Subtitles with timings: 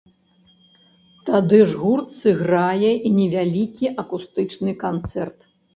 [1.27, 5.39] Тады ж гурт сыграе і невялікі акустычны канцэрт.